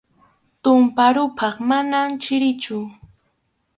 [0.63, 2.77] Tumpa ruphaq mana chirichu.